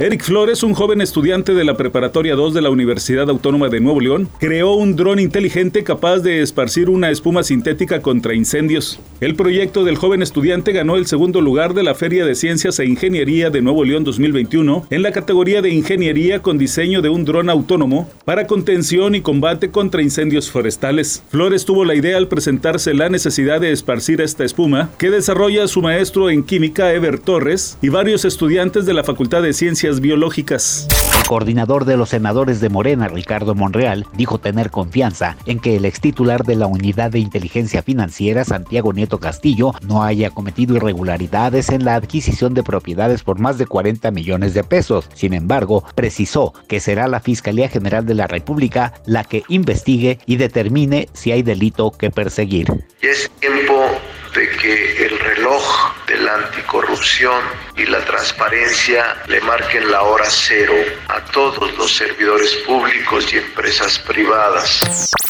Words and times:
Eric 0.00 0.24
Flores, 0.24 0.64
un 0.64 0.74
joven 0.74 1.00
estudiante 1.00 1.54
de 1.54 1.62
la 1.62 1.76
Preparatoria 1.76 2.34
2 2.34 2.52
de 2.52 2.60
la 2.60 2.70
Universidad 2.70 3.30
Autónoma 3.30 3.68
de 3.68 3.78
Nuevo 3.78 4.00
León, 4.00 4.28
creó 4.40 4.72
un 4.74 4.96
dron 4.96 5.20
inteligente 5.20 5.84
capaz 5.84 6.18
de 6.18 6.42
esparcir 6.42 6.90
una 6.90 7.10
espuma 7.10 7.44
sintética 7.44 8.02
contra 8.02 8.34
incendios. 8.34 8.98
El 9.20 9.36
proyecto 9.36 9.84
del 9.84 9.94
joven 9.94 10.20
estudiante 10.20 10.72
ganó 10.72 10.96
el 10.96 11.06
segundo 11.06 11.40
lugar 11.40 11.74
de 11.74 11.84
la 11.84 11.94
Feria 11.94 12.24
de 12.24 12.34
Ciencias 12.34 12.80
e 12.80 12.86
Ingeniería 12.86 13.50
de 13.50 13.62
Nuevo 13.62 13.84
León 13.84 14.02
2021 14.02 14.88
en 14.90 15.02
la 15.02 15.12
categoría 15.12 15.62
de 15.62 15.70
Ingeniería 15.70 16.42
con 16.42 16.58
diseño 16.58 17.00
de 17.00 17.10
un 17.10 17.24
dron 17.24 17.48
autónomo 17.48 18.10
para 18.24 18.48
contención 18.48 19.14
y 19.14 19.20
combate 19.20 19.70
contra 19.70 20.02
incendios 20.02 20.50
forestales. 20.50 21.22
Flores 21.28 21.64
tuvo 21.64 21.84
la 21.84 21.94
idea 21.94 22.16
al 22.16 22.26
presentarse 22.26 22.94
la 22.94 23.10
necesidad 23.10 23.60
de 23.60 23.70
esparcir 23.70 24.20
esta 24.20 24.44
espuma 24.44 24.90
que 24.98 25.10
desarrolla 25.10 25.68
su 25.68 25.82
maestro 25.82 26.30
en 26.30 26.42
química 26.42 26.92
Ever 26.92 27.20
Torres 27.20 27.78
y 27.80 27.90
varios 27.90 28.24
estudiantes 28.24 28.86
de 28.86 28.94
la 28.94 29.04
Facultad 29.04 29.42
de 29.42 29.52
Ciencias 29.52 29.83
biológicas. 29.84 30.88
El 31.18 31.26
coordinador 31.26 31.84
de 31.84 31.98
los 31.98 32.08
senadores 32.08 32.60
de 32.60 32.70
Morena, 32.70 33.06
Ricardo 33.08 33.54
Monreal, 33.54 34.06
dijo 34.14 34.38
tener 34.38 34.70
confianza 34.70 35.36
en 35.44 35.60
que 35.60 35.76
el 35.76 35.84
ex 35.84 36.00
titular 36.00 36.44
de 36.44 36.56
la 36.56 36.66
Unidad 36.66 37.10
de 37.10 37.18
Inteligencia 37.18 37.82
Financiera, 37.82 38.44
Santiago 38.44 38.94
Nieto 38.94 39.20
Castillo, 39.20 39.72
no 39.86 40.02
haya 40.02 40.30
cometido 40.30 40.76
irregularidades 40.76 41.68
en 41.68 41.84
la 41.84 41.96
adquisición 41.96 42.54
de 42.54 42.62
propiedades 42.62 43.22
por 43.22 43.38
más 43.38 43.58
de 43.58 43.66
40 43.66 44.10
millones 44.10 44.54
de 44.54 44.64
pesos. 44.64 45.10
Sin 45.12 45.34
embargo, 45.34 45.84
precisó 45.94 46.54
que 46.66 46.80
será 46.80 47.06
la 47.06 47.20
Fiscalía 47.20 47.68
General 47.68 48.06
de 48.06 48.14
la 48.14 48.26
República 48.26 48.94
la 49.04 49.22
que 49.24 49.42
investigue 49.48 50.18
y 50.24 50.36
determine 50.36 51.08
si 51.12 51.30
hay 51.30 51.42
delito 51.42 51.90
que 51.90 52.10
perseguir. 52.10 52.68
es 53.02 53.30
tiempo 53.38 53.74
de 54.34 54.48
que 54.50 55.06
el 55.06 55.18
reloj 55.18 55.62
de 56.06 56.18
la 56.18 56.34
anticorrupción 56.34 57.40
y 57.76 57.86
la 57.86 58.04
transparencia 58.04 59.16
le 59.28 59.40
marquen 59.42 59.90
la 59.90 60.02
hora 60.02 60.24
cero 60.28 60.74
a 61.08 61.20
todos 61.32 61.76
los 61.78 61.94
servidores 61.94 62.52
públicos 62.66 63.32
y 63.32 63.38
empresas 63.38 63.98
privadas. 64.00 64.80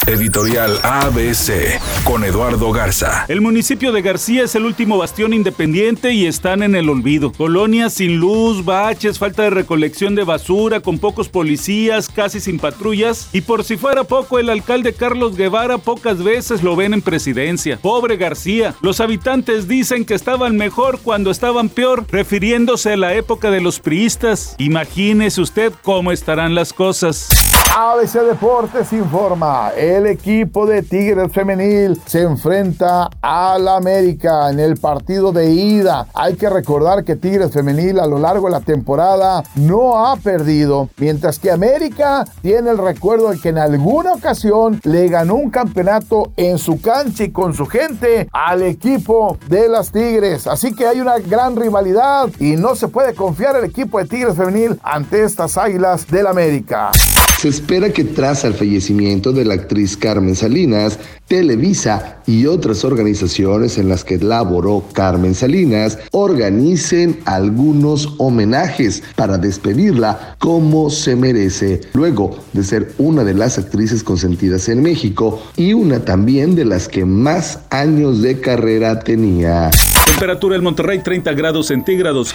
Editorial 0.07 0.79
ABC 0.83 1.81
con 2.05 2.25
Eduardo 2.25 2.71
Garza. 2.73 3.25
El 3.29 3.41
municipio 3.41 3.91
de 3.91 4.03
García 4.03 4.45
es 4.45 4.55
el 4.55 4.67
último 4.67 4.99
bastión 4.99 5.33
independiente 5.33 6.13
y 6.13 6.27
están 6.27 6.63
en 6.63 6.75
el 6.75 6.91
olvido. 6.91 7.33
Colonias 7.33 7.95
sin 7.95 8.19
luz, 8.19 8.65
baches, 8.67 9.19
falta 9.19 9.45
de 9.45 9.51
recolección 9.51 10.15
de 10.15 10.25
basura, 10.25 10.81
con 10.81 10.99
pocos 10.99 11.31
policías, 11.31 12.09
casi 12.09 12.41
sin 12.41 12.59
patrullas. 12.59 13.31
Y 13.33 13.41
por 13.41 13.65
si 13.65 13.79
fuera 13.79 14.05
poco, 14.05 14.39
el 14.39 14.51
alcalde 14.51 14.93
Carlos 14.93 15.37
Guevara 15.37 15.79
pocas 15.79 16.23
veces 16.23 16.63
lo 16.63 16.77
ven 16.77 16.93
en 16.93 17.01
presidencia. 17.01 17.79
Pobre 17.81 18.19
García. 18.19 18.75
Los 18.83 18.94
habitantes 19.00 19.69
dicen 19.69 20.05
que 20.05 20.14
estaban 20.14 20.56
mejor 20.56 21.00
cuando 21.00 21.31
estaban 21.31 21.69
peor, 21.69 22.05
refiriéndose 22.09 22.92
a 22.92 22.97
la 22.97 23.14
época 23.14 23.51
de 23.51 23.61
los 23.61 23.81
priistas. 23.81 24.55
Imagínese 24.59 25.41
usted 25.41 25.73
cómo 25.83 26.12
estarán 26.12 26.55
las 26.55 26.73
cosas. 26.73 27.28
ABC 27.77 28.20
Deportes 28.20 28.92
informa, 28.92 29.70
el 29.77 30.06
equipo 30.06 30.64
de 30.64 30.83
Tigres 30.83 31.33
Femenil 31.33 32.01
se 32.06 32.23
enfrenta 32.23 33.11
al 33.20 33.67
América 33.67 34.48
en 34.51 34.61
el 34.61 34.77
partido 34.77 35.33
de 35.33 35.51
ida. 35.51 36.06
Hay 36.14 36.36
que 36.36 36.48
recordar 36.48 37.03
que 37.03 37.17
Tigres 37.17 37.51
Femenil 37.51 37.98
a 37.98 38.06
lo 38.06 38.20
largo 38.20 38.47
de 38.47 38.53
la 38.53 38.61
temporada 38.61 39.42
no 39.56 40.06
ha 40.06 40.14
perdido, 40.14 40.89
mientras 40.98 41.41
que 41.41 41.51
América 41.51 42.25
tiene 42.42 42.70
el 42.70 42.79
recuerdo 42.79 43.31
de 43.31 43.41
que 43.41 43.48
en 43.48 43.58
alguna 43.58 44.12
ocasión 44.12 44.81
le 44.84 45.08
ganó 45.08 45.34
un 45.34 45.51
campeonato 45.51 46.33
en 46.36 46.58
su 46.58 46.81
cancha 46.81 47.25
y 47.25 47.33
con 47.33 47.55
su 47.55 47.67
gente 47.67 48.29
al 48.33 48.62
equipo 48.85 49.39
de 49.49 49.67
las 49.69 49.91
Tigres. 49.91 50.47
Así 50.47 50.75
que 50.75 50.87
hay 50.87 51.01
una 51.01 51.19
gran 51.19 51.57
rivalidad 51.57 52.29
y 52.39 52.57
no 52.57 52.75
se 52.75 52.89
puede 52.89 53.14
confiar 53.14 53.57
el 53.57 53.64
equipo 53.64 53.98
de 53.98 54.05
Tigres 54.05 54.36
Femenil 54.36 54.79
ante 54.83 55.25
estas 55.25 55.57
águilas 55.57 56.07
del 56.07 56.27
América. 56.27 56.91
Se 57.39 57.48
espera 57.48 57.90
que 57.90 58.05
tras 58.05 58.45
el 58.45 58.55
fallecimiento 58.55 59.33
de 59.33 59.45
la 59.45 59.55
actriz 59.55 59.96
Carmen 59.96 60.34
Salinas, 60.34 60.98
Televisa 61.28 62.18
y 62.27 62.46
otras 62.46 62.84
organizaciones 62.84 63.77
en 63.77 63.89
las 63.89 64.02
que 64.02 64.18
laboró 64.18 64.84
Carmen 64.92 65.34
Salinas 65.34 65.98
organicen 66.12 67.20
algunos 67.27 68.14
homenajes 68.18 69.02
para 69.14 69.36
despedirla 69.36 70.36
como 70.39 70.89
se 70.89 71.17
merece, 71.17 71.83
luego 71.92 72.39
de 72.55 72.64
ser 72.64 72.95
una 72.98 73.24
de 73.24 73.34
las 73.34 73.58
actrices 73.58 74.02
consentidas 74.02 74.68
en 74.68 74.83
México 74.83 75.42
y 75.56 75.74
una 75.74 76.05
también 76.05 76.55
de 76.55 76.64
las 76.64 76.89
que 76.89 77.05
más 77.05 77.58
años 77.70 78.22
de 78.22 78.40
carrera 78.40 79.01
tenía. 79.01 79.70
Temperatura 80.06 80.56
en 80.56 80.62
Monterrey 80.62 81.01
30 81.02 81.33
grados 81.33 81.66
centígrados. 81.66 82.34